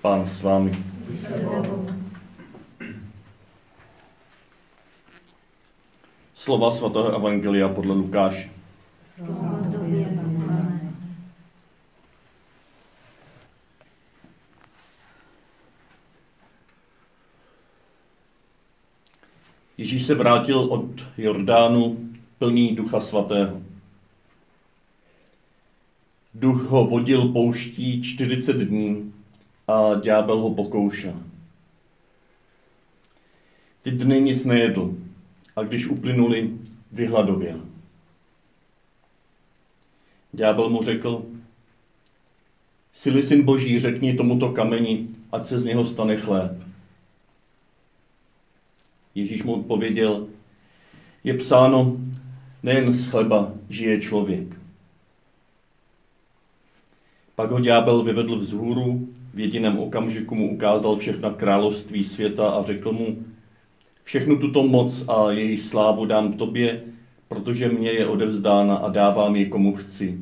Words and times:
Pán 0.00 0.26
s 0.26 0.42
vámi. 0.42 0.84
Slova 6.34 6.72
svatého 6.72 7.12
Evangelia 7.14 7.68
podle 7.68 7.94
Lukáše. 7.94 8.50
Ježíš 19.78 20.02
se 20.02 20.14
vrátil 20.14 20.58
od 20.58 21.06
Jordánu 21.18 22.10
plný 22.38 22.76
ducha 22.76 23.00
svatého. 23.00 23.62
Duch 26.34 26.62
ho 26.62 26.84
vodil 26.84 27.28
pouští 27.32 28.02
40 28.02 28.56
dní 28.56 29.19
a 29.70 29.94
ďábel 29.94 30.38
ho 30.38 30.54
pokoušel. 30.54 31.14
Ty 33.82 33.90
dny 33.90 34.20
nic 34.20 34.44
nejedl 34.44 34.94
a 35.56 35.62
když 35.62 35.86
uplynuli, 35.86 36.50
vyhladověl. 36.92 37.60
Ďábel 40.32 40.68
mu 40.68 40.82
řekl, 40.82 41.24
Sily 42.92 43.22
syn 43.22 43.44
boží, 43.44 43.78
řekni 43.78 44.14
tomuto 44.14 44.52
kameni, 44.52 45.08
ať 45.32 45.46
se 45.46 45.58
z 45.58 45.64
něho 45.64 45.84
stane 45.86 46.16
chléb. 46.16 46.52
Ježíš 49.14 49.42
mu 49.42 49.54
odpověděl, 49.54 50.26
je 51.24 51.34
psáno, 51.34 51.96
nejen 52.62 52.92
z 52.92 53.06
chleba 53.06 53.52
žije 53.68 54.00
člověk. 54.00 54.56
Pak 57.34 57.50
ho 57.50 57.60
ďábel 57.60 58.02
vyvedl 58.02 58.36
vzhůru, 58.36 59.08
v 59.34 59.40
jediném 59.40 59.78
okamžiku 59.78 60.34
mu 60.34 60.54
ukázal 60.54 60.96
všechna 60.96 61.30
království 61.30 62.04
světa 62.04 62.50
a 62.50 62.62
řekl 62.62 62.92
mu, 62.92 63.24
všechnu 64.04 64.38
tuto 64.38 64.62
moc 64.62 65.08
a 65.08 65.30
její 65.30 65.56
slávu 65.56 66.04
dám 66.04 66.32
tobě, 66.32 66.82
protože 67.28 67.68
mě 67.68 67.90
je 67.90 68.06
odevzdána 68.06 68.76
a 68.76 68.88
dávám 68.88 69.36
ji 69.36 69.46
komu 69.46 69.74
chci. 69.76 70.20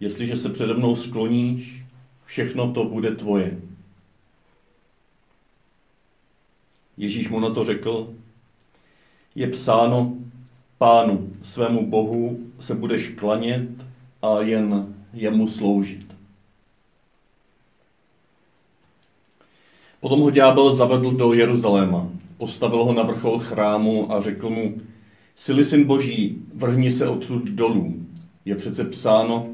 Jestliže 0.00 0.36
se 0.36 0.48
přede 0.48 0.74
mnou 0.74 0.96
skloníš, 0.96 1.84
všechno 2.24 2.72
to 2.72 2.84
bude 2.84 3.14
tvoje. 3.14 3.60
Ježíš 6.96 7.28
mu 7.28 7.40
na 7.40 7.50
to 7.50 7.64
řekl, 7.64 8.14
je 9.34 9.46
psáno, 9.46 10.14
pánu, 10.78 11.32
svému 11.42 11.86
bohu 11.86 12.38
se 12.60 12.74
budeš 12.74 13.08
klanět 13.08 13.68
a 14.22 14.40
jen 14.40 14.94
jemu 15.12 15.48
sloužit. 15.48 16.07
Potom 20.00 20.20
ho 20.20 20.30
ďábel 20.30 20.74
zavedl 20.74 21.10
do 21.10 21.32
Jeruzaléma, 21.32 22.08
postavil 22.36 22.84
ho 22.84 22.92
na 22.92 23.02
vrchol 23.02 23.38
chrámu 23.38 24.12
a 24.12 24.20
řekl 24.20 24.50
mu, 24.50 24.74
Sily 25.38 25.64
syn 25.64 25.84
boží, 25.84 26.38
vrhni 26.54 26.92
se 26.92 27.08
odtud 27.08 27.44
dolů. 27.44 27.94
Je 28.44 28.54
přece 28.54 28.84
psáno, 28.84 29.48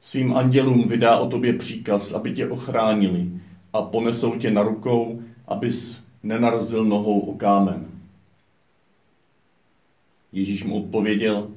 svým 0.00 0.36
andělům 0.36 0.88
vydá 0.88 1.18
o 1.18 1.28
tobě 1.28 1.52
příkaz, 1.52 2.12
aby 2.12 2.32
tě 2.32 2.48
ochránili 2.48 3.30
a 3.72 3.82
ponesou 3.82 4.36
tě 4.36 4.50
na 4.50 4.62
rukou, 4.62 5.22
abys 5.48 6.04
nenarazil 6.22 6.84
nohou 6.84 7.20
o 7.20 7.34
kámen. 7.34 7.86
Ježíš 10.32 10.64
mu 10.64 10.82
odpověděl, 10.82 11.50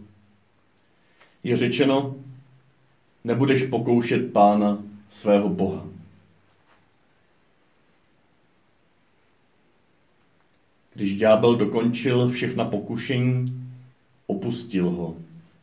je 1.44 1.58
řečeno, 1.58 2.16
nebudeš 3.23 3.63
pokoušet 3.63 4.33
pána 4.33 4.78
svého 5.09 5.50
Boha. 5.50 5.86
Když 10.95 11.15
ďábel 11.15 11.55
dokončil 11.55 12.29
všechna 12.29 12.65
pokušení, 12.65 13.69
opustil 14.28 14.89
ho 14.89 15.17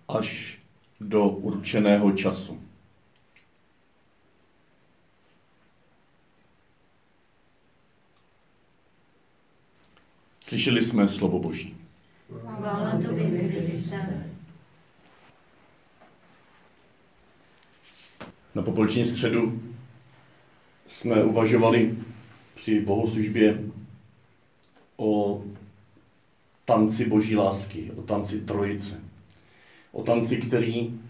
až 0.09 0.59
do 1.01 1.29
určeného 1.29 2.13
času. 2.13 2.61
Slyšeli 10.45 10.83
jsme 10.83 11.09
slovo 11.09 11.39
Boží. 11.39 11.77
Na 18.55 18.63
popolční 18.63 19.05
středu 19.05 19.63
jsme 20.87 21.25
uvažovali 21.25 21.99
při 22.55 22.81
bohoslužbě 22.81 23.72
o 25.03 25.43
tanci 26.65 27.05
boží 27.05 27.37
lásky, 27.37 27.91
o 27.97 28.03
tanci 28.03 28.41
trojice. 28.41 29.01
O 29.93 30.03
tanci, 30.03 30.37
který 30.37 31.01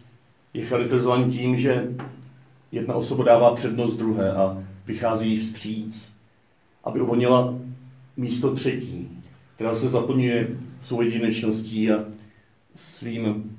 je 0.54 0.66
charakterizovaný 0.66 1.32
tím, 1.32 1.58
že 1.58 1.88
jedna 2.72 2.94
osoba 2.94 3.24
dává 3.24 3.54
přednost 3.54 3.96
druhé 3.96 4.32
a 4.32 4.64
vychází 4.86 5.36
vstříc, 5.36 6.12
aby 6.84 7.00
uvonila 7.00 7.54
místo 8.16 8.54
třetí, 8.54 9.08
která 9.54 9.76
se 9.76 9.88
zaplňuje 9.88 10.48
svou 10.84 11.02
jedinečností 11.02 11.90
a 11.90 12.04
svým, 12.74 13.56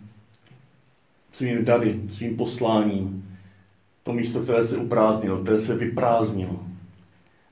svým 1.32 1.66
dary, 1.66 2.02
svým 2.10 2.38
posláním. 2.38 3.30
To 4.04 4.14
místo, 4.14 4.44
které 4.44 4.68
se 4.68 4.78
uprázdnilo, 4.78 5.38
které 5.38 5.62
se 5.62 5.76
vyprázdnilo. 5.76 6.64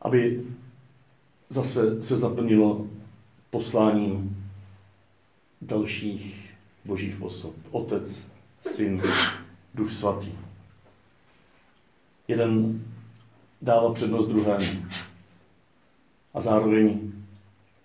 Aby 0.02 0.44
zase 1.52 2.04
se 2.04 2.18
zaplnilo 2.18 2.88
posláním 3.50 4.46
dalších 5.62 6.52
božích 6.86 7.22
osob. 7.22 7.56
Otec, 7.72 8.28
Syn, 8.72 9.02
Duch 9.76 9.92
Svatý. 9.92 10.32
Jeden 12.28 12.84
dává 13.62 13.94
přednost 13.94 14.28
druhému. 14.28 14.86
A 16.34 16.42
zároveň 16.42 17.12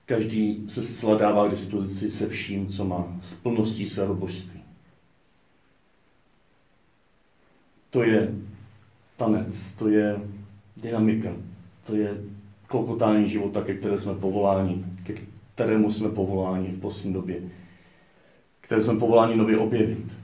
Každý 0.07 0.65
se 0.69 0.83
zcela 0.83 1.17
dává 1.17 1.49
k 1.49 1.51
dispozici 1.51 2.11
se 2.11 2.29
vším, 2.29 2.67
co 2.67 2.85
má, 2.85 3.19
s 3.23 3.35
plností 3.35 3.87
svého 3.87 4.15
božství. 4.15 4.63
To 7.91 8.03
je 8.03 8.35
tanec, 9.17 9.73
to 9.73 9.89
je 9.89 10.21
dynamika, 10.77 11.31
to 11.87 11.95
je 11.95 12.25
klokotání 12.67 13.29
života, 13.29 13.63
ke 13.63 13.75
které 13.75 13.99
jsme 13.99 14.15
povoláni, 14.15 14.85
ke 15.03 15.15
kterému 15.55 15.91
jsme 15.91 16.09
povoláni 16.09 16.69
v 16.69 16.81
poslední 16.81 17.15
době, 17.15 17.41
které 18.61 18.85
jsme 18.85 18.99
povoláni 18.99 19.37
nově 19.37 19.59
objevit, 19.59 20.17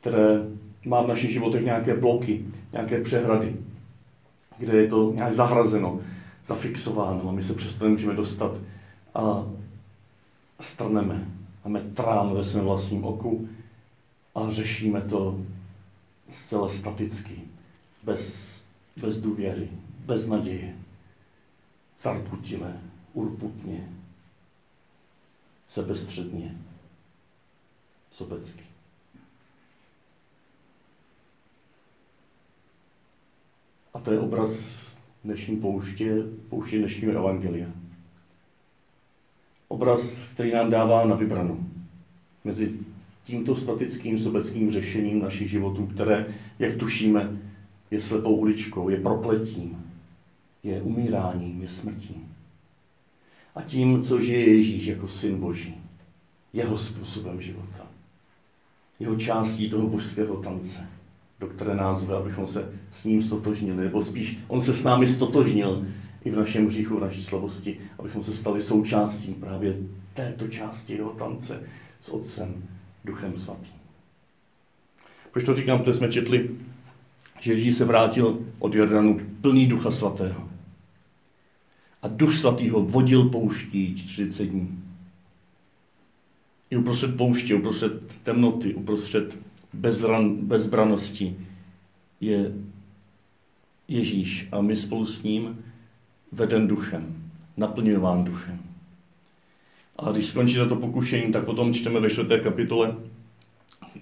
které 0.00 0.42
má 0.86 1.02
v 1.02 1.08
našich 1.08 1.32
životech 1.32 1.64
nějaké 1.64 1.94
bloky, 1.94 2.44
nějaké 2.72 3.00
přehrady, 3.00 3.56
kde 4.58 4.76
je 4.76 4.88
to 4.88 5.12
nějak 5.14 5.34
zahrazeno, 5.34 6.00
zafixováno 6.46 7.28
a 7.28 7.32
my 7.32 7.44
se 7.44 7.54
přesto 7.54 7.84
nemůžeme 7.84 8.14
dostat 8.14 8.52
a 9.14 9.46
strneme. 10.60 11.28
Máme 11.64 11.80
trám 11.80 12.34
ve 12.34 12.44
svém 12.44 12.64
vlastním 12.64 13.04
oku 13.04 13.48
a 14.34 14.50
řešíme 14.50 15.00
to 15.00 15.40
zcela 16.32 16.68
staticky, 16.68 17.40
bez, 18.02 18.54
bez 18.96 19.20
důvěry, 19.20 19.68
bez 20.06 20.26
naděje, 20.26 20.74
zarputile, 22.04 22.80
urputně, 23.12 23.88
sebestředně, 25.68 26.56
sobecky. 28.10 28.62
A 33.94 34.00
to 34.00 34.12
je 34.12 34.18
obraz 34.18 34.82
dnešní 35.24 35.56
pouště, 35.56 36.16
pouště 36.48 36.78
dnešního 36.78 37.12
evangelia. 37.12 37.68
Obraz, 39.68 40.24
který 40.24 40.52
nám 40.52 40.70
dává 40.70 41.04
na 41.04 41.14
vybranou. 41.14 41.66
Mezi 42.44 42.78
tímto 43.22 43.56
statickým 43.56 44.18
sobeckým 44.18 44.70
řešením 44.70 45.22
našich 45.22 45.50
životů, 45.50 45.86
které, 45.86 46.34
jak 46.58 46.76
tušíme, 46.76 47.40
je 47.90 48.00
slepou 48.00 48.36
uličkou, 48.36 48.88
je 48.88 49.00
prokletím, 49.00 49.83
je 50.64 50.82
umíráním, 50.82 51.62
je 51.62 51.68
smrtím. 51.68 52.34
A 53.54 53.62
tím, 53.62 54.02
co 54.02 54.20
žije 54.20 54.56
Ježíš 54.56 54.86
jako 54.86 55.08
syn 55.08 55.40
Boží, 55.40 55.74
jeho 56.52 56.78
způsobem 56.78 57.40
života, 57.40 57.86
jeho 59.00 59.16
částí 59.16 59.70
toho 59.70 59.88
božského 59.88 60.36
tance 60.36 60.86
do 61.40 61.46
které 61.46 61.74
nás 61.74 62.00
zve, 62.00 62.16
abychom 62.16 62.48
se 62.48 62.72
s 62.92 63.04
ním 63.04 63.22
stotožnili, 63.22 63.84
nebo 63.84 64.04
spíš 64.04 64.38
on 64.48 64.60
se 64.60 64.74
s 64.74 64.84
námi 64.84 65.06
stotožnil 65.06 65.86
i 66.24 66.30
v 66.30 66.36
našem 66.36 66.66
hříchu, 66.66 66.96
v 66.96 67.00
naší 67.00 67.24
slabosti, 67.24 67.80
abychom 67.98 68.22
se 68.22 68.34
stali 68.34 68.62
součástí 68.62 69.34
právě 69.34 69.76
této 70.14 70.48
části 70.48 70.94
jeho 70.94 71.10
tance 71.10 71.62
s 72.00 72.08
Otcem, 72.08 72.54
Duchem 73.04 73.34
Svatým. 73.36 73.72
Proč 75.32 75.44
to 75.44 75.54
říkám? 75.54 75.78
Protože 75.78 75.98
jsme 75.98 76.08
četli, 76.08 76.50
že 77.40 77.52
Ježíš 77.52 77.76
se 77.76 77.84
vrátil 77.84 78.38
od 78.58 78.74
Jordanu 78.74 79.20
plný 79.40 79.66
ducha 79.66 79.90
svatého. 79.90 80.53
A 82.04 82.08
duch 82.08 82.36
svatý 82.36 82.68
ho 82.70 82.84
vodil 82.84 83.28
pouští 83.28 83.94
40 83.94 84.44
dní. 84.44 84.82
I 86.70 86.76
uprostřed 86.76 87.16
pouště, 87.16 87.54
uprostřed 87.54 87.92
temnoty, 88.22 88.74
uprostřed 88.74 89.38
bezran, 89.72 90.36
bezbranosti 90.36 91.36
je 92.20 92.52
Ježíš 93.88 94.48
a 94.52 94.60
my 94.60 94.76
spolu 94.76 95.04
s 95.04 95.22
ním 95.22 95.64
veden 96.32 96.66
duchem, 96.66 97.30
naplňován 97.56 98.24
duchem. 98.24 98.58
A 99.96 100.10
když 100.10 100.26
skončí 100.26 100.54
to 100.54 100.76
pokušení, 100.76 101.32
tak 101.32 101.44
potom 101.44 101.74
čteme 101.74 102.00
ve 102.00 102.10
čtvrté 102.10 102.38
kapitole 102.38 102.96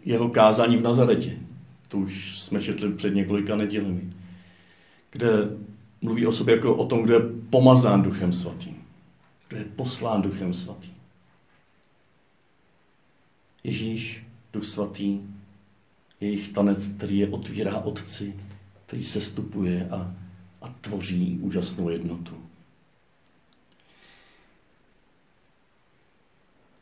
jeho 0.05 0.29
kázání 0.29 0.77
v 0.77 0.83
Nazaretě. 0.83 1.39
To 1.89 1.99
už 1.99 2.39
jsme 2.39 2.61
četli 2.61 2.93
před 2.93 3.15
několika 3.15 3.57
nedělemi. 3.57 4.11
Kde 5.11 5.29
mluví 6.03 6.27
o 6.27 6.33
sobě 6.33 6.55
jako 6.55 6.77
o 6.77 6.87
tom, 6.87 7.03
kdo 7.03 7.15
je 7.15 7.21
pomazán 7.51 8.03
duchem 8.03 8.33
svatým. 8.33 8.85
Kdo 9.49 9.57
je 9.57 9.65
poslán 9.65 10.23
duchem 10.23 10.53
svatým. 10.53 10.95
Ježíš, 13.65 14.27
duch 14.53 14.65
svatý, 14.65 15.21
jejich 16.21 16.49
tanec, 16.49 16.89
který 16.89 17.19
je 17.19 17.29
otvírá 17.29 17.79
otci, 17.79 18.35
který 18.87 19.05
se 19.05 19.21
stupuje 19.21 19.89
a, 19.91 20.15
a 20.63 20.69
tvoří 20.81 21.39
úžasnou 21.43 21.89
jednotu. 21.89 22.37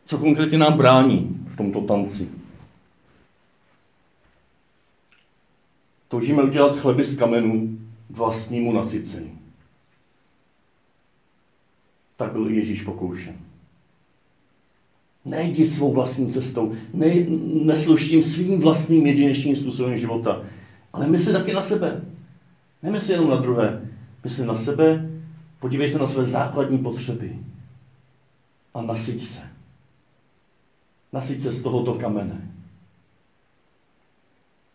Co 0.04 0.18
konkrétně 0.18 0.58
nám 0.58 0.76
brání 0.76 1.46
v 1.46 1.56
tomto 1.56 1.80
tanci? 1.80 2.28
Toužíme 6.08 6.42
udělat 6.42 6.76
chleby 6.76 7.04
z 7.04 7.18
kamenů 7.18 7.78
k 8.10 8.16
vlastnímu 8.16 8.72
nasycení. 8.72 9.38
Tak 12.16 12.32
byl 12.32 12.50
Ježíš 12.50 12.82
pokoušen. 12.82 13.34
Nejdi 15.24 15.66
svou 15.66 15.92
vlastní 15.92 16.32
cestou, 16.32 16.74
ne, 16.94 17.06
nesluštím 17.64 18.22
svým 18.22 18.60
vlastním 18.60 19.06
jedinečným 19.06 19.56
způsobem 19.56 19.96
života, 19.96 20.42
ale 20.92 21.06
mysli 21.06 21.32
taky 21.32 21.52
na 21.52 21.62
sebe. 21.62 22.00
Nemysli 22.82 23.12
jenom 23.12 23.30
na 23.30 23.36
druhé. 23.36 23.88
Mysli 24.24 24.46
na 24.46 24.56
sebe, 24.56 25.10
podívej 25.60 25.90
se 25.90 25.98
na 25.98 26.08
své 26.08 26.24
základní 26.24 26.78
potřeby 26.78 27.38
a 28.74 28.82
nasyť 28.82 29.20
se. 29.20 29.42
Nasyť 31.12 31.42
se 31.42 31.52
z 31.52 31.62
tohoto 31.62 31.94
kamene. 31.94 32.50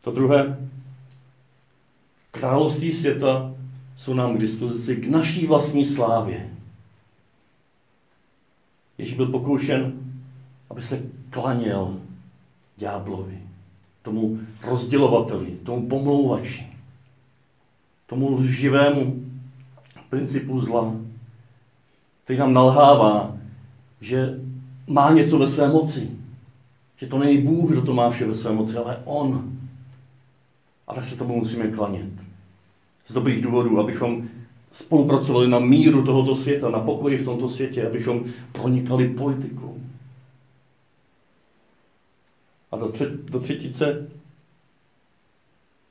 To 0.02 0.12
druhé, 0.12 0.70
království 2.40 2.92
světa 2.92 3.54
jsou 3.96 4.14
nám 4.14 4.36
k 4.36 4.40
dispozici 4.40 4.96
k 4.96 5.08
naší 5.08 5.48
vlastní 5.48 5.86
slávě. 5.86 6.50
Ježíš 8.98 9.16
byl 9.16 9.28
pokoušen, 9.28 9.94
aby 10.70 10.82
se 10.82 11.02
klaněl 11.30 11.98
ďáblovi, 12.78 13.40
tomu 14.02 14.40
rozdělovateli, 14.64 15.52
tomu 15.64 15.88
pomlouvači, 15.88 16.68
tomu 18.06 18.36
lživému 18.36 19.26
principu 20.10 20.62
zla, 20.62 20.96
který 22.24 22.40
nám 22.40 22.54
nalhává, 22.54 23.38
že 24.02 24.40
má 24.88 25.12
něco 25.12 25.40
ve 25.40 25.48
své 25.48 25.68
moci. 25.68 26.12
Že 26.98 27.08
to 27.08 27.18
není 27.18 27.38
Bůh, 27.38 27.72
kdo 27.72 27.82
to 27.82 27.94
má 27.94 28.10
vše 28.10 28.26
ve 28.26 28.36
své 28.36 28.52
moci, 28.52 28.78
ale 28.78 29.02
On. 29.06 29.58
A 30.88 30.94
tak 30.94 31.06
se 31.06 31.18
tomu 31.18 31.36
musíme 31.36 31.68
klanět. 31.68 32.25
Z 33.08 33.14
dobrých 33.14 33.42
důvodů, 33.42 33.80
abychom 33.80 34.28
spolupracovali 34.72 35.48
na 35.48 35.60
míru 35.60 36.04
tohoto 36.04 36.36
světa, 36.36 36.70
na 36.70 36.80
pokoji 36.80 37.18
v 37.18 37.26
tomto 37.26 37.50
světě, 37.50 37.88
abychom 37.88 38.26
pronikali 38.52 39.10
politikou. 39.10 39.78
A 42.72 42.78
do, 42.78 42.88
tři, 42.88 43.06
do 43.24 43.40
třetice 43.40 44.08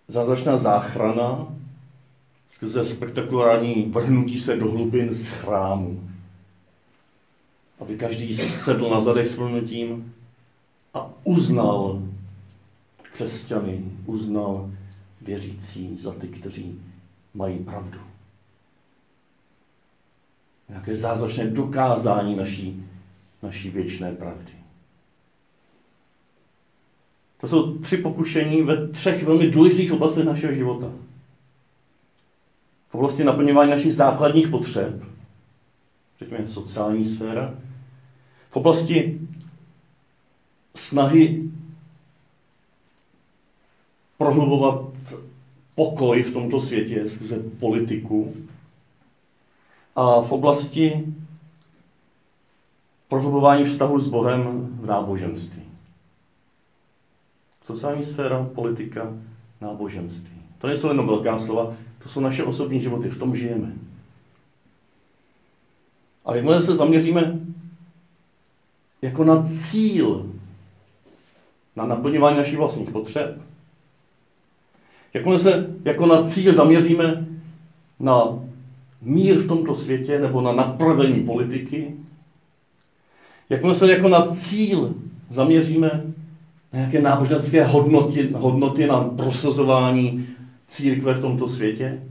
zázračná 0.08 0.56
záchrana 0.56 1.46
skrze 2.48 2.84
spektakulární 2.84 3.84
vrhnutí 3.84 4.40
se 4.40 4.56
do 4.56 4.70
hlubin 4.70 5.14
z 5.14 5.28
chrámu. 5.28 6.10
Aby 7.80 7.96
každý 7.96 8.34
se 8.34 8.48
sedl 8.48 8.90
na 8.90 9.00
zadech 9.00 9.28
s 9.28 9.36
vrhnutím 9.36 10.14
a 10.94 11.10
uznal 11.24 12.02
křesťany, 13.12 13.84
uznal 14.06 14.70
věřící 15.20 15.98
za 16.00 16.12
ty, 16.12 16.28
kteří 16.28 16.80
mají 17.34 17.58
pravdu. 17.58 18.00
Nějaké 20.68 20.96
zázračné 20.96 21.46
dokázání 21.46 22.36
naší, 22.36 22.86
naší 23.42 23.70
věčné 23.70 24.12
pravdy. 24.12 24.52
To 27.40 27.48
jsou 27.48 27.78
tři 27.78 27.96
pokušení 27.96 28.62
ve 28.62 28.88
třech 28.88 29.24
velmi 29.24 29.50
důležitých 29.50 29.92
oblastech 29.92 30.24
našeho 30.24 30.54
života. 30.54 30.90
V 32.88 32.94
oblasti 32.94 33.24
naplňování 33.24 33.70
našich 33.70 33.94
základních 33.94 34.48
potřeb, 34.48 35.02
řekněme 36.18 36.48
sociální 36.48 37.04
sféra, 37.04 37.54
v 38.50 38.56
oblasti 38.56 39.20
snahy 40.74 41.50
prohlubovat 44.18 44.93
pokoj 45.74 46.22
v 46.22 46.32
tomto 46.32 46.60
světě 46.60 47.08
skrze 47.08 47.38
politiku 47.60 48.34
a 49.96 50.20
v 50.20 50.32
oblasti 50.32 51.06
prohlubování 53.08 53.64
vztahu 53.64 53.98
s 53.98 54.08
Bohem 54.08 54.68
v 54.80 54.86
náboženství. 54.86 55.62
Sociální 57.64 58.04
sféra, 58.04 58.50
politika, 58.54 59.12
náboženství. 59.60 60.42
To 60.58 60.66
nejsou 60.66 60.88
jenom 60.88 61.06
velká 61.06 61.38
slova, 61.38 61.76
to 62.02 62.08
jsou 62.08 62.20
naše 62.20 62.44
osobní 62.44 62.80
životy, 62.80 63.08
v 63.08 63.18
tom 63.18 63.36
žijeme. 63.36 63.72
A 66.24 66.34
jakmile 66.34 66.62
se 66.62 66.74
zaměříme 66.74 67.40
jako 69.02 69.24
na 69.24 69.48
cíl, 69.48 70.32
na 71.76 71.86
naplňování 71.86 72.36
našich 72.36 72.58
vlastních 72.58 72.90
potřeb, 72.90 73.42
jakmile 75.14 75.38
se 75.38 75.74
jako 75.84 76.06
na 76.06 76.22
cíl 76.22 76.54
zaměříme 76.54 77.26
na 78.00 78.38
mír 79.02 79.36
v 79.36 79.48
tomto 79.48 79.76
světě 79.76 80.18
nebo 80.18 80.40
na 80.40 80.52
napravení 80.52 81.20
politiky, 81.20 81.94
jakmile 83.50 83.74
se 83.74 83.92
jako 83.92 84.08
na 84.08 84.26
cíl 84.26 84.94
zaměříme 85.30 85.88
na 86.72 86.78
nějaké 86.78 87.02
náboženské 87.02 87.64
hodnoty, 87.64 88.30
hodnoty 88.34 88.86
na 88.86 89.00
prosazování 89.00 90.26
církve 90.68 91.14
v 91.14 91.20
tomto 91.20 91.48
světě, 91.48 92.02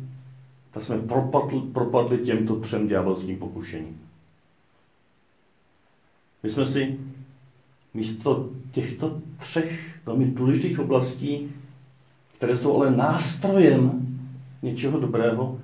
tak 0.72 0.84
jsme 0.84 0.98
propadli, 0.98 1.60
propadli 1.60 2.18
těmto 2.18 2.56
třem 2.56 2.88
ďábelským 2.88 3.38
pokušením. 3.38 4.00
My 6.44 6.50
jsme 6.50 6.66
si 6.66 7.00
místo 7.94 8.50
těchto 8.72 9.18
třech 9.38 10.00
velmi 10.06 10.26
důležitých 10.26 10.80
oblastí, 10.80 11.50
které 12.38 12.58
jsou 12.58 12.78
ale 12.78 12.92
nástrojem 12.92 14.18
něčeho 14.62 15.00
dobrého, 15.00 15.60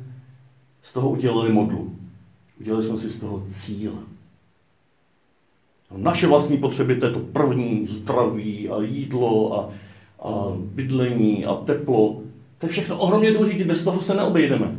z 0.81 0.93
toho 0.93 1.09
udělali 1.09 1.53
modlu. 1.53 1.95
Udělali 2.59 2.83
jsme 2.83 2.97
si 2.97 3.09
z 3.09 3.19
toho 3.19 3.43
cíl. 3.49 3.93
Naše 5.97 6.27
vlastní 6.27 6.57
potřeby, 6.57 6.95
to 6.95 7.05
je 7.05 7.11
to 7.11 7.19
první, 7.19 7.87
zdraví 7.87 8.69
a 8.69 8.81
jídlo 8.81 9.59
a, 9.59 9.69
a 10.27 10.33
bydlení 10.55 11.45
a 11.45 11.55
teplo. 11.55 12.21
To 12.57 12.65
je 12.65 12.69
všechno 12.69 12.97
ohromně 12.97 13.31
důležité, 13.31 13.63
bez 13.63 13.83
toho 13.83 14.01
se 14.01 14.15
neobejdeme. 14.15 14.75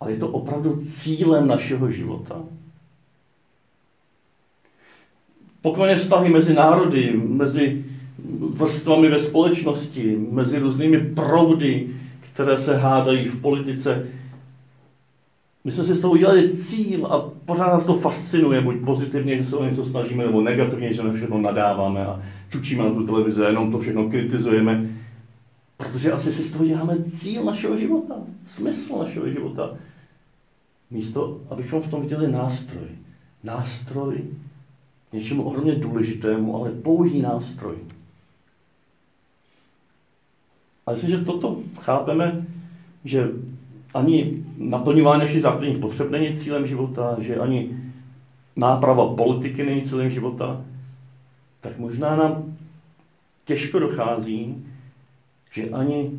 Ale 0.00 0.12
je 0.12 0.18
to 0.18 0.28
opravdu 0.28 0.80
cílem 0.84 1.46
našeho 1.46 1.90
života. 1.90 2.42
Pokojné 5.62 5.96
vztahy 5.96 6.30
mezi 6.30 6.54
národy, 6.54 7.12
mezi 7.16 7.84
vrstvami 8.50 9.08
ve 9.08 9.18
společnosti, 9.18 10.18
mezi 10.30 10.58
různými 10.58 11.00
proudy, 11.00 11.88
které 12.20 12.58
se 12.58 12.76
hádají 12.76 13.24
v 13.24 13.40
politice. 13.40 14.06
My 15.64 15.70
jsme 15.70 15.84
si 15.84 15.94
z 15.94 16.00
toho 16.00 16.12
udělali 16.12 16.48
cíl 16.48 17.06
a 17.06 17.30
pořád 17.44 17.66
nás 17.66 17.84
to 17.84 17.94
fascinuje, 17.94 18.60
buď 18.60 18.76
pozitivně, 18.84 19.36
že 19.36 19.44
se 19.44 19.56
o 19.56 19.64
něco 19.64 19.84
snažíme, 19.84 20.24
nebo 20.24 20.40
negativně, 20.40 20.92
že 20.92 21.02
na 21.02 21.12
všechno 21.12 21.38
nadáváme 21.38 22.06
a 22.06 22.22
čučíme 22.50 22.84
na 22.84 22.90
tu 22.90 23.06
televizi 23.06 23.40
jenom 23.40 23.72
to 23.72 23.78
všechno 23.78 24.10
kritizujeme. 24.10 24.86
Protože 25.76 26.12
asi 26.12 26.32
si 26.32 26.42
z 26.42 26.52
toho 26.52 26.64
děláme 26.64 26.96
cíl 27.04 27.44
našeho 27.44 27.76
života, 27.76 28.14
smysl 28.46 28.98
našeho 28.98 29.28
života. 29.28 29.70
Místo, 30.90 31.40
abychom 31.50 31.82
v 31.82 31.88
tom 31.88 32.00
viděli 32.00 32.32
nástroj. 32.32 32.86
Nástroj 33.44 34.16
něčemu 35.12 35.42
ohromně 35.42 35.74
důležitému, 35.74 36.56
ale 36.56 36.70
pouhý 36.70 37.22
nástroj. 37.22 37.76
A 40.88 40.90
jestliže 40.90 41.18
toto 41.18 41.56
chápeme 41.80 42.46
že 43.04 43.28
ani 43.94 44.44
naplňování 44.58 45.20
našich 45.20 45.42
základních 45.42 45.78
potřeb 45.78 46.10
není 46.10 46.36
cílem 46.36 46.66
života, 46.66 47.16
že 47.18 47.36
ani 47.36 47.76
náprava 48.56 49.14
politiky 49.14 49.64
není 49.64 49.82
cílem 49.82 50.10
života, 50.10 50.64
tak 51.60 51.78
možná 51.78 52.16
nám 52.16 52.56
těžko 53.44 53.78
dochází, 53.78 54.64
že 55.50 55.70
ani 55.70 56.10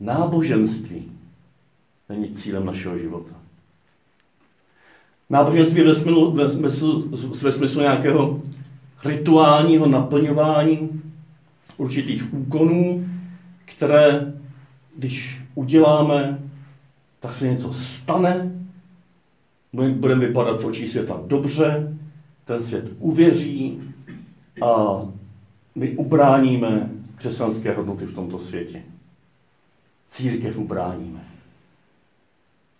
náboženství 0.00 1.12
není 2.08 2.34
cílem 2.34 2.66
našeho 2.66 2.98
života. 2.98 3.34
Náboženství 5.30 5.82
ve 5.82 5.94
smyslu, 5.94 6.30
ve 6.30 6.50
smyslu, 6.50 7.08
ve 7.42 7.52
smyslu 7.52 7.80
nějakého 7.80 8.40
rituálního 9.04 9.86
naplňování 9.86 11.02
určitých 11.76 12.34
úkonů, 12.34 13.06
které, 13.64 14.32
když 14.96 15.42
uděláme, 15.54 16.38
tak 17.20 17.32
se 17.32 17.48
něco 17.48 17.74
stane, 17.74 18.52
budeme 19.72 20.26
vypadat 20.26 20.60
v 20.60 20.66
očích 20.66 20.90
světa 20.90 21.20
dobře, 21.26 21.98
ten 22.44 22.62
svět 22.62 22.84
uvěří 22.98 23.80
a 24.62 25.02
my 25.74 25.96
ubráníme 25.96 26.90
křesťanské 27.16 27.74
hodnoty 27.74 28.06
v 28.06 28.14
tomto 28.14 28.38
světě. 28.38 28.82
Církev 30.08 30.58
ubráníme. 30.58 31.24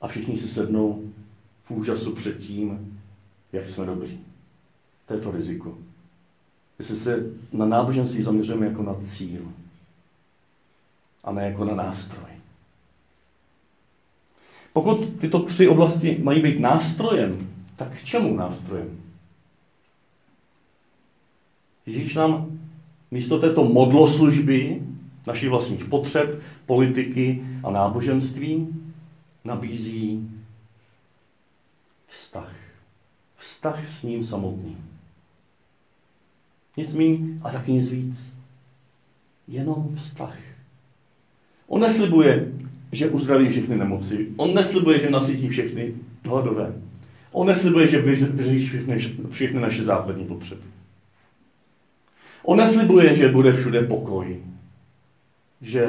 A 0.00 0.09
všichni 0.09 0.37
si 0.37 0.49
sednou 0.49 1.03
v 1.62 1.71
úžasu 1.71 2.14
před 2.14 2.38
tím, 2.38 2.99
jak 3.53 3.69
jsme 3.69 3.87
dobří. 3.87 4.21
To 5.07 5.14
je 5.14 5.21
to 5.21 5.31
riziko. 5.31 5.79
Jestli 6.79 6.97
se 6.97 7.26
na 7.53 7.67
náboženství 7.67 8.23
zaměřujeme 8.23 8.67
jako 8.67 8.83
na 8.83 8.95
cíl 9.03 9.43
a 11.25 11.33
ne 11.33 11.45
jako 11.45 11.64
na 11.64 11.75
nástroj. 11.75 12.31
Pokud 14.73 15.21
tyto 15.21 15.43
tři 15.43 15.69
oblasti 15.69 16.19
mají 16.23 16.43
být 16.43 16.61
nástrojem, 16.61 17.49
tak 17.76 17.99
k 17.99 18.04
čemu 18.04 18.37
nástrojem? 18.37 19.00
Ježíš 21.87 22.14
nám 22.14 22.59
místo 23.11 23.38
této 23.38 23.64
modloslužby 23.64 24.83
našich 25.26 25.49
vlastních 25.49 25.85
potřeb, 25.85 26.43
politiky 26.66 27.45
a 27.64 27.71
náboženství 27.71 28.69
nabízí 29.45 30.31
vztah. 32.07 32.54
Vztah 33.37 33.88
s 33.88 34.02
ním 34.02 34.25
samotným. 34.25 34.90
Nic 36.76 36.95
méně 36.95 37.19
a 37.43 37.50
taky 37.50 37.73
nic 37.73 37.90
víc. 37.90 38.33
Jenom 39.49 39.95
vztah. 39.97 40.53
On 41.68 41.80
neslibuje, 41.80 42.52
že 42.92 43.09
uzdraví 43.09 43.49
všechny 43.49 43.76
nemoci. 43.76 44.28
On 44.37 44.54
neslibuje, 44.54 44.99
že 44.99 45.11
nasytí 45.11 45.49
všechny 45.49 45.94
hladové. 46.25 46.73
On 47.33 47.47
neslibuje, 47.47 47.87
že 47.87 48.02
vyřeší 48.02 48.66
všechny, 48.66 48.99
všechny 49.30 49.61
naše 49.61 49.85
základní 49.85 50.25
potřeby. 50.25 50.62
On 52.42 52.59
neslibuje, 52.59 53.14
že 53.14 53.28
bude 53.28 53.52
všude 53.52 53.83
pokoj. 53.83 54.37
Že 55.61 55.87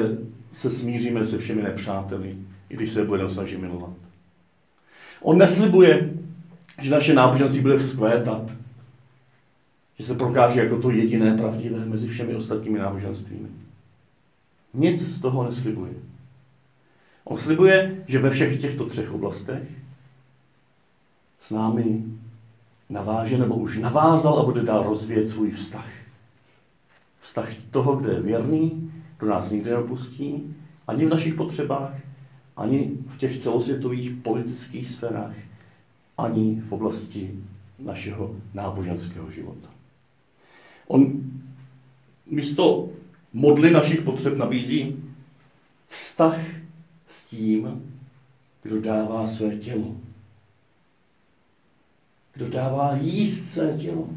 se 0.54 0.70
smíříme 0.70 1.26
se 1.26 1.38
všemi 1.38 1.62
nepřáteli, 1.62 2.36
i 2.70 2.76
když 2.76 2.92
se 2.92 3.04
budeme 3.04 3.30
snažit 3.30 3.60
milovat. 3.60 3.92
On 5.22 5.38
neslibuje, 5.38 6.10
že 6.82 6.90
naše 6.90 7.14
náboženství 7.14 7.60
bude 7.60 7.78
vzkvétat, 7.78 8.52
že 9.98 10.04
se 10.04 10.14
prokáže 10.14 10.60
jako 10.60 10.80
to 10.80 10.90
jediné 10.90 11.36
pravdivé 11.36 11.84
mezi 11.84 12.08
všemi 12.08 12.34
ostatními 12.34 12.78
náboženstvími. 12.78 13.48
Nic 14.76 15.00
z 15.00 15.20
toho 15.20 15.44
neslibuje. 15.44 15.92
On 17.24 17.38
slibuje, 17.38 18.04
že 18.06 18.18
ve 18.18 18.30
všech 18.30 18.60
těchto 18.60 18.86
třech 18.86 19.12
oblastech 19.12 19.68
s 21.40 21.50
námi 21.50 22.04
naváže 22.90 23.38
nebo 23.38 23.54
už 23.54 23.78
navázal 23.78 24.38
a 24.38 24.44
bude 24.44 24.62
dál 24.62 24.82
rozvíjet 24.82 25.28
svůj 25.28 25.50
vztah. 25.50 25.88
Vztah 27.20 27.48
toho, 27.70 27.96
kdo 27.96 28.10
je 28.10 28.20
věrný, 28.20 28.92
kdo 29.18 29.30
nás 29.30 29.50
nikdy 29.50 29.70
neopustí, 29.70 30.56
ani 30.86 31.06
v 31.06 31.10
našich 31.10 31.34
potřebách, 31.34 31.94
ani 32.56 32.90
v 33.06 33.18
těch 33.18 33.38
celosvětových 33.38 34.10
politických 34.10 34.90
sférách, 34.90 35.34
ani 36.18 36.62
v 36.68 36.72
oblasti 36.72 37.44
našeho 37.78 38.36
náboženského 38.54 39.30
života. 39.30 39.68
On 40.86 41.12
místo 42.26 42.88
modly 43.36 43.70
našich 43.70 44.02
potřeb 44.02 44.36
nabízí 44.36 44.96
vztah 45.88 46.40
s 47.08 47.24
tím, 47.24 47.92
kdo 48.62 48.80
dává 48.80 49.26
své 49.26 49.56
tělo. 49.56 49.96
Kdo 52.34 52.48
dává 52.48 52.96
jíst 52.96 53.50
své 53.52 53.78
tělo. 53.78 54.08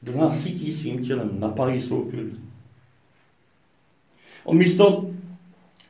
Kdo 0.00 0.18
nás 0.18 0.42
sítí 0.42 0.72
svým 0.72 1.04
tělem, 1.04 1.40
napájí 1.40 1.80
svou 1.80 2.10
krví. 2.10 2.40
On 4.44 4.56
místo 4.56 5.10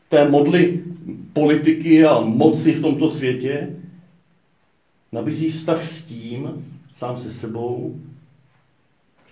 té 0.08 0.28
modly 0.28 0.84
politiky 1.32 2.04
a 2.04 2.20
moci 2.20 2.72
v 2.72 2.82
tomto 2.82 3.10
světě 3.10 3.76
nabízí 5.12 5.50
vztah 5.50 5.92
s 5.92 6.04
tím, 6.04 6.66
sám 6.96 7.18
se 7.18 7.32
sebou, 7.32 8.00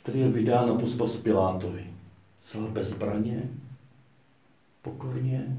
který 0.04 0.20
je 0.20 0.28
vydán 0.28 0.68
na 0.68 0.74
pospas 0.74 1.16
Pilátovi. 1.16 1.86
Celá 2.40 2.66
bez 2.66 2.88
zbraně, 2.88 3.42
pokorně 4.82 5.56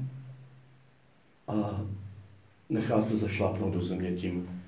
a 1.48 1.80
nechá 2.68 3.02
se 3.02 3.16
zašlápnout 3.16 3.74
do 3.74 3.84
země 3.84 4.12
tím, 4.12 4.62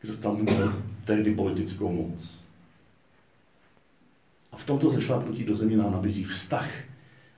kdo 0.00 0.16
tam 0.16 0.36
měl 0.40 0.82
tehdy 1.04 1.34
politickou 1.34 1.92
moc. 1.92 2.40
A 4.52 4.56
v 4.56 4.64
tomto 4.64 4.90
zašlápnutí 4.90 5.44
do 5.44 5.56
země 5.56 5.76
nám 5.76 5.92
nabízí 5.92 6.24
vztah, 6.24 6.70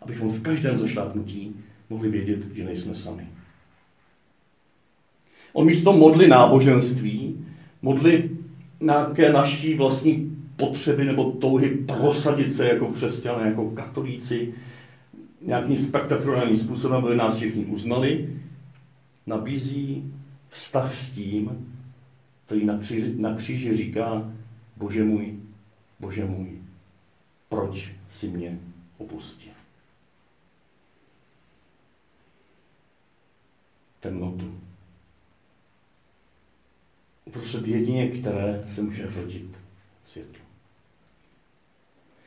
abychom 0.00 0.29
v 0.29 0.43
každém 0.43 0.76
zašlápnutí 0.76 1.57
mohli 1.91 2.09
vědět, 2.09 2.55
že 2.55 2.64
nejsme 2.64 2.95
sami. 2.95 3.29
On 5.52 5.67
místo 5.67 5.93
modly 5.93 6.29
náboženství, 6.29 7.47
modly 7.83 8.31
nějaké 8.81 9.33
naší 9.33 9.75
vlastní 9.75 10.32
potřeby 10.66 11.04
nebo 11.04 11.33
touhy 11.33 11.69
prosadit 11.71 12.54
se 12.54 12.69
jako 12.69 12.87
křesťané, 12.87 13.49
jako 13.49 13.71
katolíci, 13.71 14.54
nějakým 15.40 15.76
spektakulárním 15.76 16.57
způsobem, 16.57 17.04
aby 17.04 17.16
nás 17.16 17.37
všichni 17.37 17.64
uznali, 17.64 18.40
nabízí 19.26 20.14
vztah 20.49 20.95
s 20.95 21.11
tím, 21.11 21.75
který 22.47 22.66
na 22.66 22.78
kříži, 22.78 23.14
na 23.16 23.37
kříži 23.37 23.76
říká, 23.76 24.33
Bože 24.76 25.04
můj, 25.04 25.35
Bože 26.00 26.25
můj, 26.25 26.49
proč 27.49 27.92
si 28.11 28.28
mě 28.28 28.59
opustil? 28.99 29.52
Temnotu 34.00 34.54
uprostřed 37.25 37.69
jedině, 37.69 38.09
které 38.09 38.64
se 38.71 38.83
může 38.83 39.11
rodit 39.16 39.57
světlo. 40.04 40.42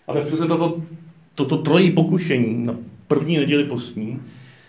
A 0.08 0.14
tak 0.14 0.26
jsme 0.26 0.38
se 0.38 0.48
toto, 0.48 0.82
toto 1.36 1.58
trojí 1.58 1.92
pokušení 1.92 2.66
na 2.66 2.76
první 3.08 3.38
neděli 3.38 3.64
postní, 3.64 4.20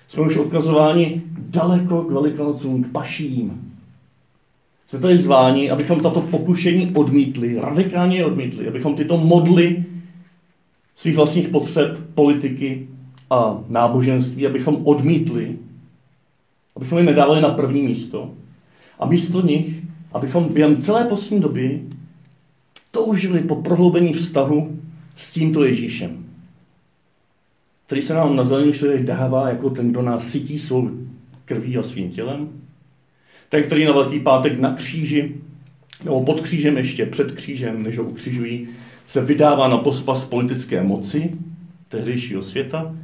jsme 0.06 0.22
už 0.22 0.36
odkazováni 0.36 1.22
daleko 1.38 2.02
k 2.02 2.10
velikonocům, 2.10 2.84
k 2.84 2.92
paším. 2.92 3.72
Jsme 4.88 4.98
tady 4.98 5.18
zváni, 5.18 5.70
abychom 5.70 6.00
tato 6.00 6.20
pokušení 6.20 6.92
odmítli, 6.94 7.60
radikálně 7.60 8.24
odmítli, 8.24 8.68
abychom 8.68 8.94
tyto 8.94 9.18
modly 9.18 9.84
svých 10.94 11.16
vlastních 11.16 11.48
potřeb, 11.48 11.98
politiky 12.14 12.88
a 13.30 13.58
náboženství, 13.68 14.46
abychom 14.46 14.80
odmítli, 14.84 15.58
abychom 16.76 16.98
je 16.98 17.04
nedávali 17.04 17.40
na 17.40 17.48
první 17.48 17.82
místo 17.82 18.30
a 18.98 19.06
místo 19.06 19.40
nich 19.40 19.86
abychom 20.16 20.54
během 20.54 20.76
celé 20.76 21.04
poslední 21.04 21.40
doby 21.40 21.82
toužili 22.90 23.40
po 23.40 23.56
prohloubení 23.56 24.12
vztahu 24.12 24.78
s 25.16 25.32
tímto 25.32 25.64
Ježíšem, 25.64 26.24
který 27.86 28.02
se 28.02 28.14
nám 28.14 28.36
na 28.36 28.44
zelený 28.44 28.72
člověk 28.72 29.04
dává 29.04 29.48
jako 29.48 29.70
ten, 29.70 29.90
kdo 29.90 30.02
nás 30.02 30.28
sytí 30.28 30.58
svou 30.58 30.90
krví 31.44 31.76
a 31.76 31.82
svým 31.82 32.10
tělem, 32.10 32.48
ten, 33.48 33.62
který 33.62 33.84
na 33.84 33.92
Velký 33.92 34.20
pátek 34.20 34.58
na 34.58 34.74
kříži, 34.74 35.34
nebo 36.04 36.24
pod 36.24 36.40
křížem 36.40 36.76
ještě, 36.76 37.06
před 37.06 37.32
křížem, 37.32 37.82
než 37.82 37.98
ho 37.98 38.04
ukřižují, 38.04 38.68
se 39.08 39.24
vydává 39.24 39.68
na 39.68 39.78
pospas 39.78 40.24
politické 40.24 40.82
moci 40.82 41.34
tehdejšího 41.88 42.42
světa 42.42 42.96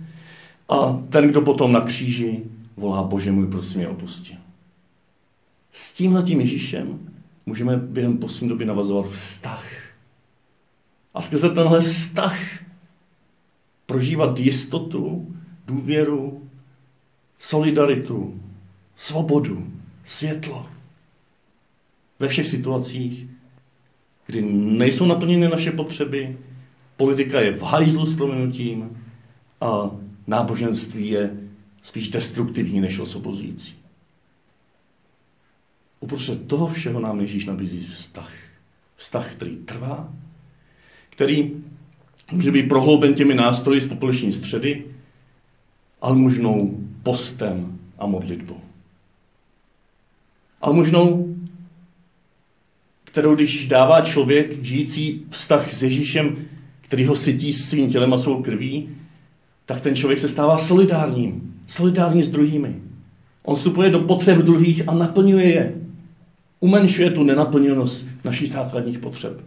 a 0.68 1.02
ten, 1.10 1.28
kdo 1.28 1.42
potom 1.42 1.72
na 1.72 1.80
kříži 1.80 2.42
volá, 2.76 3.02
Bože 3.02 3.32
můj, 3.32 3.46
prosím 3.46 3.78
mě 3.78 3.88
opustil. 3.88 4.36
S 5.72 5.92
tímhletím 5.92 6.40
Ježíšem 6.40 6.98
můžeme 7.46 7.76
během 7.76 8.18
poslední 8.18 8.48
doby 8.48 8.64
navazovat 8.64 9.06
vztah. 9.06 9.81
A 11.14 11.22
skrze 11.22 11.50
tenhle 11.50 11.80
vztah 11.80 12.38
prožívat 13.86 14.38
jistotu, 14.38 15.34
důvěru, 15.66 16.48
solidaritu, 17.38 18.40
svobodu, 18.94 19.72
světlo. 20.04 20.66
Ve 22.18 22.28
všech 22.28 22.48
situacích, 22.48 23.26
kdy 24.26 24.42
nejsou 24.52 25.06
naplněny 25.06 25.48
naše 25.48 25.72
potřeby, 25.72 26.38
politika 26.96 27.40
je 27.40 27.52
v 27.52 27.62
hajzlu 27.62 28.06
s 28.06 28.14
proměnutím 28.14 29.04
a 29.60 29.90
náboženství 30.26 31.08
je 31.08 31.36
spíš 31.82 32.08
destruktivní 32.08 32.80
než 32.80 32.98
osobozující. 32.98 33.74
Uprostřed 36.00 36.48
toho 36.48 36.66
všeho 36.66 37.00
nám 37.00 37.20
Ježíš 37.20 37.44
nabízí 37.44 37.80
vztah. 37.80 38.32
Vztah, 38.96 39.32
který 39.32 39.56
trvá, 39.56 40.12
který 41.12 41.50
může 42.32 42.50
být 42.50 42.68
prohlouben 42.68 43.14
těmi 43.14 43.34
nástroji 43.34 43.80
z 43.80 43.86
populační 43.86 44.32
středy, 44.32 44.84
ale 46.00 46.16
možnou 46.16 46.78
postem 47.02 47.78
a 47.98 48.06
modlitbou. 48.06 48.56
Ale 50.60 50.74
možnou, 50.74 51.34
kterou 53.04 53.34
když 53.34 53.66
dává 53.66 54.00
člověk 54.00 54.64
žijící 54.64 55.22
vztah 55.30 55.74
s 55.74 55.82
Ježíšem, 55.82 56.36
který 56.80 57.06
ho 57.06 57.16
sytí 57.16 57.52
svým 57.52 57.88
tělem 57.88 58.14
a 58.14 58.18
svou 58.18 58.42
krví, 58.42 58.88
tak 59.66 59.80
ten 59.80 59.96
člověk 59.96 60.18
se 60.18 60.28
stává 60.28 60.58
solidárním. 60.58 61.54
Solidární 61.66 62.22
s 62.22 62.28
druhými. 62.28 62.82
On 63.42 63.56
vstupuje 63.56 63.90
do 63.90 64.00
potřeb 64.00 64.38
druhých 64.38 64.88
a 64.88 64.94
naplňuje 64.94 65.52
je. 65.52 65.74
Umenšuje 66.60 67.10
tu 67.10 67.22
nenaplněnost 67.22 68.06
našich 68.24 68.48
základních 68.48 68.98
potřeb. 68.98 69.40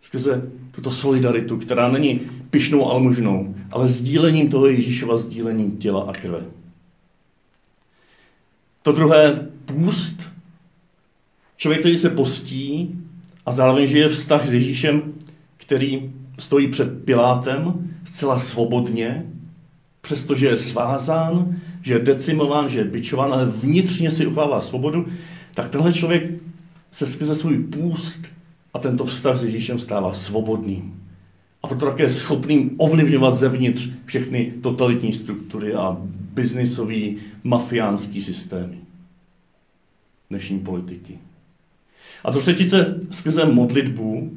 Skrze 0.00 0.42
tuto 0.70 0.90
solidaritu, 0.90 1.56
která 1.56 1.88
není 1.88 2.20
pišnou 2.50 2.90
almužnou, 2.90 3.54
ale 3.70 3.88
sdílením 3.88 4.48
toho 4.48 4.66
Ježíšova 4.66 5.18
sdílením 5.18 5.76
těla 5.76 6.02
a 6.02 6.12
krve. 6.12 6.44
To 8.82 8.92
druhé, 8.92 9.48
půst. 9.64 10.28
Člověk, 11.56 11.80
který 11.80 11.98
se 11.98 12.10
postí 12.10 12.98
a 13.46 13.52
zároveň 13.52 13.86
žije 13.86 14.08
vztah 14.08 14.46
s 14.48 14.52
Ježíšem, 14.52 15.14
který 15.56 16.12
stojí 16.38 16.68
před 16.68 17.04
Pilátem 17.04 17.90
zcela 18.04 18.40
svobodně, 18.40 19.26
přestože 20.00 20.46
je 20.46 20.58
svázán, 20.58 21.60
že 21.82 21.94
je 21.94 21.98
decimován, 21.98 22.68
že 22.68 22.78
je 22.78 22.84
bičován, 22.84 23.32
ale 23.32 23.46
vnitřně 23.46 24.10
si 24.10 24.26
uchává 24.26 24.60
svobodu, 24.60 25.06
tak 25.54 25.68
tenhle 25.68 25.92
člověk 25.92 26.30
se 26.90 27.06
skrze 27.06 27.34
svůj 27.34 27.58
půst 27.58 28.20
a 28.78 28.80
tento 28.80 29.04
vztah 29.04 29.36
s 29.36 29.42
Ježíšem 29.42 29.78
stává 29.78 30.14
svobodným. 30.14 30.94
A 31.62 31.68
proto 31.68 31.86
také 31.86 32.10
schopným 32.10 32.78
ovlivňovat 32.78 33.36
zevnitř 33.36 33.88
všechny 34.04 34.52
totalitní 34.62 35.12
struktury 35.12 35.74
a 35.74 35.96
biznisový, 36.34 37.16
mafiánský 37.44 38.22
systémy 38.22 38.78
dnešní 40.30 40.58
politiky. 40.58 41.18
A 42.24 42.32
to 42.32 42.40
třetice 42.40 42.98
skrze 43.10 43.44
modlitbu, 43.44 44.30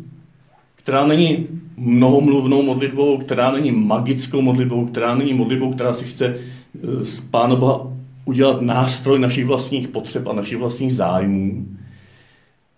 která 0.76 1.08
není 1.08 1.48
mnohomluvnou 1.78 2.62
modlitbou, 2.62 3.18
která 3.18 3.52
není 3.52 3.72
magickou 3.72 4.42
modlitbou, 4.42 4.86
která 4.86 5.16
není 5.16 5.34
modlitbou, 5.34 5.74
která 5.74 5.94
si 5.94 6.06
chce 6.06 6.26
eh, 6.26 7.06
z 7.06 7.22
Pána 7.22 7.56
Boha 7.56 7.94
udělat 8.26 8.62
nástroj 8.62 9.20
našich 9.20 9.46
vlastních 9.46 9.88
potřeb 9.88 10.28
a 10.28 10.34
našich 10.34 10.58
vlastních 10.58 10.94
zájmů, 10.94 11.66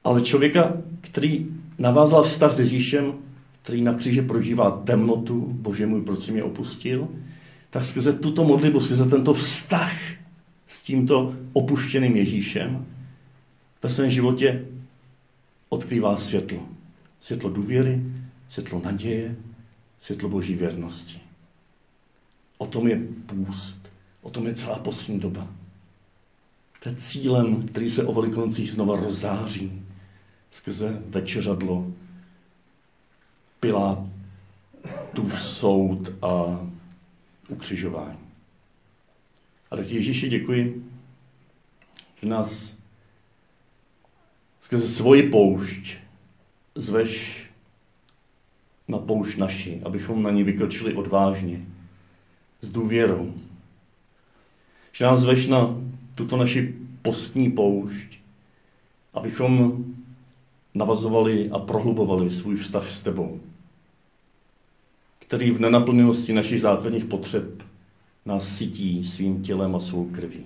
ale 0.03 0.21
člověka, 0.21 0.73
který 1.01 1.47
navázal 1.77 2.23
vztah 2.23 2.53
s 2.53 2.59
Ježíšem, 2.59 3.13
který 3.61 3.81
na 3.81 3.93
kříži 3.93 4.21
prožívá 4.21 4.71
temnotu, 4.71 5.47
bože 5.51 5.87
můj, 5.87 6.01
proč 6.01 6.23
si 6.23 6.31
mě 6.31 6.43
opustil, 6.43 7.07
tak 7.69 7.85
skrze 7.85 8.13
tuto 8.13 8.43
modlitbu, 8.43 8.79
skrze 8.79 9.05
tento 9.05 9.33
vztah 9.33 9.93
s 10.67 10.81
tímto 10.81 11.35
opuštěným 11.53 12.15
Ježíšem 12.15 12.85
ve 13.83 13.89
svém 13.89 14.09
životě 14.09 14.65
odkrývá 15.69 16.17
světlo. 16.17 16.59
Světlo 17.19 17.49
důvěry, 17.49 18.01
světlo 18.47 18.81
naděje, 18.85 19.35
světlo 19.99 20.29
boží 20.29 20.55
věrnosti. 20.55 21.19
O 22.57 22.65
tom 22.65 22.87
je 22.87 23.01
půst, 23.25 23.91
o 24.21 24.29
tom 24.29 24.47
je 24.47 24.53
celá 24.53 24.79
poslední 24.79 25.19
doba. 25.19 25.47
To 26.83 26.89
je 26.89 26.95
cílem, 26.95 27.67
který 27.67 27.89
se 27.89 28.03
o 28.03 28.13
velikoncích 28.13 28.71
znova 28.71 28.95
rozáří 28.95 29.83
skrze 30.53 31.01
večeřadlo, 31.05 31.91
Pilátův 33.59 35.41
soud 35.41 36.11
a 36.21 36.61
ukřižování. 37.47 38.19
A 39.71 39.75
tak 39.75 39.89
Ježíši 39.89 40.29
děkuji, 40.29 40.85
že 42.21 42.27
nás 42.27 42.75
skrze 44.61 44.87
svoji 44.87 45.29
poušť 45.29 45.95
zveš 46.75 47.43
na 48.87 48.97
poušť 48.97 49.37
naši, 49.37 49.81
abychom 49.85 50.23
na 50.23 50.31
ní 50.31 50.43
vykročili 50.43 50.93
odvážně, 50.93 51.65
s 52.61 52.69
důvěrou. 52.69 53.33
Že 54.91 55.05
nás 55.05 55.19
zveš 55.19 55.47
na 55.47 55.81
tuto 56.15 56.37
naši 56.37 56.75
postní 57.01 57.51
poušť, 57.51 58.19
abychom 59.13 59.83
navazovali 60.73 61.49
a 61.49 61.59
prohlubovali 61.59 62.31
svůj 62.31 62.55
vztah 62.55 62.87
s 62.87 63.01
tebou, 63.01 63.39
který 65.19 65.51
v 65.51 65.59
nenaplněnosti 65.59 66.33
našich 66.33 66.61
základních 66.61 67.05
potřeb 67.05 67.63
nás 68.25 68.57
sytí 68.57 69.05
svým 69.05 69.43
tělem 69.43 69.75
a 69.75 69.79
svou 69.79 70.05
krví. 70.05 70.45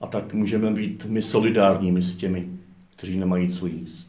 A 0.00 0.06
tak 0.06 0.34
můžeme 0.34 0.70
být 0.70 1.04
my 1.04 1.22
solidárními 1.22 2.02
s 2.02 2.16
těmi, 2.16 2.48
kteří 2.96 3.18
nemají 3.18 3.48
co 3.48 3.66
jíst. 3.66 4.08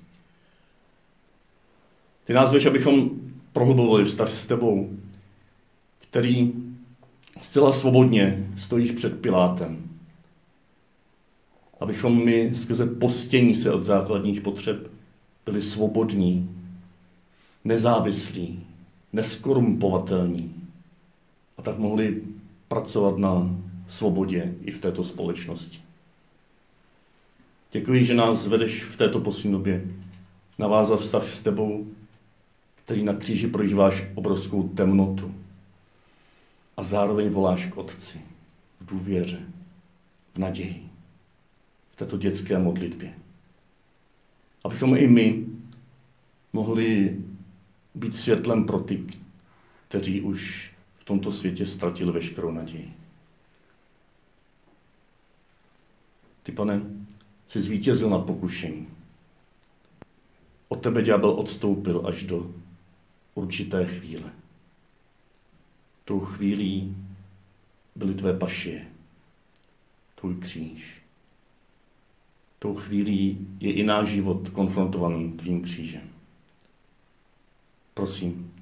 Ty 2.26 2.34
nás 2.34 2.54
veš, 2.54 2.66
abychom 2.66 3.10
prohlubovali 3.54 4.06
vztah 4.06 4.32
s 4.32 4.46
tebou, 4.46 4.90
který 6.00 6.54
zcela 7.42 7.74
svobodně 7.74 8.50
stojíš 8.58 8.92
před 8.92 9.22
Pilátem. 9.22 9.95
Abychom 11.80 12.26
my 12.26 12.52
skrze 12.56 12.86
postění 12.86 13.56
se 13.56 13.72
od 13.72 13.84
základních 13.84 14.42
potřeb 14.42 14.92
byli 15.46 15.62
svobodní, 15.62 16.50
nezávislí, 17.64 18.64
neskorumpovatelní 19.14 20.56
a 21.58 21.62
tak 21.62 21.78
mohli 21.78 22.22
pracovat 22.68 23.18
na 23.18 23.56
svobodě 23.88 24.56
i 24.62 24.72
v 24.72 24.80
této 24.80 25.04
společnosti. 25.04 25.80
Děkuji, 27.72 28.06
že 28.06 28.14
nás 28.14 28.48
vedeš 28.48 28.84
v 28.84 28.98
této 28.98 29.20
poslední 29.20 29.52
době 29.52 29.86
navázat 30.60 31.00
vztah 31.00 31.28
s 31.28 31.42
tebou, 31.42 31.88
který 32.86 33.04
na 33.04 33.14
kříži 33.14 33.48
prožíváš 33.48 34.04
obrovskou 34.16 34.64
temnotu 34.64 35.36
a 36.78 36.84
zároveň 36.84 37.30
voláš 37.30 37.66
k 37.66 37.78
Otci 37.78 38.22
v 38.80 38.86
důvěře, 38.86 39.40
v 40.34 40.38
naději, 40.38 40.85
této 41.96 42.18
dětské 42.18 42.60
modlitbě. 42.60 43.14
Abychom 44.64 44.98
i 44.98 45.08
my 45.08 45.46
mohli 46.54 47.18
být 47.96 48.16
světlem 48.16 48.66
pro 48.66 48.80
ty, 48.80 49.06
kteří 49.88 50.22
už 50.22 50.72
v 51.00 51.04
tomto 51.04 51.32
světě 51.32 51.66
ztratili 51.66 52.12
veškerou 52.12 52.52
naději. 52.52 52.94
Ty, 56.44 56.52
pane, 56.52 56.82
jsi 57.48 57.62
zvítězil 57.62 58.10
na 58.10 58.20
pokušení. 58.20 58.88
Od 60.68 60.82
tebe 60.82 61.02
ďábel 61.02 61.30
odstoupil 61.30 62.08
až 62.08 62.24
do 62.24 62.54
určité 63.34 63.86
chvíle. 63.86 64.32
Tou 66.06 66.20
chvílí 66.20 66.98
byly 67.96 68.14
tvé 68.14 68.34
pašie, 68.34 68.88
tvůj 70.16 70.36
kříž. 70.36 71.05
Tou 72.66 72.76
chvílí 72.76 73.48
je 73.60 73.74
i 73.74 73.84
náš 73.84 74.08
život 74.08 74.50
konfrontovaný 74.50 75.32
tvým 75.32 75.62
křížem. 75.62 76.02
Prosím, 77.94 78.54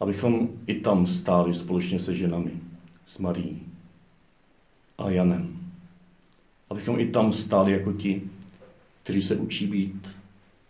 abychom 0.00 0.48
i 0.66 0.74
tam 0.80 1.06
stáli 1.06 1.54
společně 1.54 2.00
se 2.00 2.14
ženami, 2.14 2.50
s 3.06 3.18
Marí 3.18 3.60
a 4.98 5.10
Janem. 5.10 5.72
Abychom 6.70 7.00
i 7.00 7.06
tam 7.06 7.32
stáli 7.32 7.72
jako 7.72 7.92
ti, 7.92 8.22
kteří 9.02 9.22
se 9.22 9.36
učí 9.36 9.66
být 9.66 10.16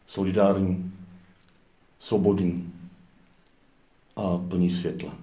solidární, 0.06 0.92
svobodní 1.98 2.72
a 4.16 4.38
plní 4.38 4.70
světla. 4.70 5.14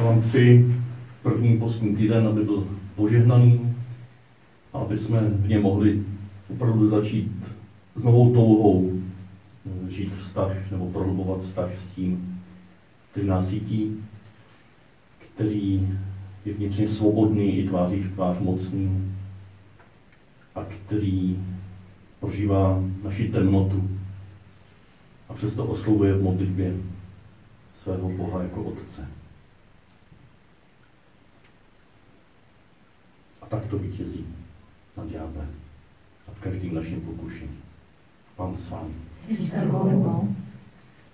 Já 0.00 0.06
vám 0.06 0.22
chci 0.22 0.74
první 1.22 1.58
postní 1.58 1.96
týden, 1.96 2.26
aby 2.26 2.44
byl 2.44 2.66
požehnaný, 2.96 3.74
a 4.72 4.78
aby 4.78 4.98
jsme 4.98 5.20
v 5.20 5.48
něm 5.48 5.62
mohli 5.62 6.02
opravdu 6.48 6.88
začít 6.88 7.32
s 7.96 8.04
novou 8.04 8.34
touhou 8.34 8.92
eh, 8.92 9.90
žít 9.90 10.16
vztah 10.16 10.70
nebo 10.70 10.86
prohlubovat 10.90 11.40
vztah 11.40 11.78
s 11.78 11.88
tím, 11.88 12.40
který 13.10 13.26
nás 13.26 13.48
cítí, 13.48 13.96
který 15.18 15.88
je 16.44 16.54
vnitřně 16.54 16.88
svobodný 16.88 17.58
i 17.58 17.68
tváří 17.68 18.00
v 18.00 18.14
tvář 18.14 18.38
mocný 18.38 19.14
a 20.54 20.64
který 20.64 21.38
prožívá 22.20 22.82
naši 23.04 23.28
temnotu 23.28 23.90
a 25.28 25.34
přesto 25.34 25.64
oslovuje 25.64 26.14
v 26.14 26.22
modlitbě 26.22 26.76
svého 27.74 28.08
Boha 28.08 28.42
jako 28.42 28.62
Otce. 28.62 29.19
A 33.42 33.46
tak 33.46 33.66
to 33.66 33.78
vítězí 33.78 34.26
nad 34.96 35.08
ďáblem, 35.08 35.48
nad 36.28 36.38
každým 36.40 36.74
naším 36.74 37.00
pokušením. 37.00 37.58
Pán 38.36 38.56
s 38.56 38.70
vámi. 38.70 38.94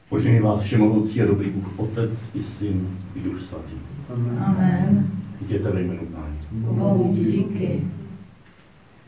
Požehnej 0.08 0.40
vás 0.40 0.62
všemohoucí 0.62 1.22
a 1.22 1.26
dobrý 1.26 1.50
Bůh, 1.50 1.78
Otec 1.78 2.30
i 2.34 2.42
Syn 2.42 2.98
i 3.14 3.20
Duch 3.20 3.40
Svatý. 3.40 3.74
Amen. 4.44 5.10
Jděte 5.40 5.70
ve 5.70 5.80
jménu 5.80 6.06
Páně. 6.06 6.36
Bohu 6.52 7.14
díky. 7.14 7.82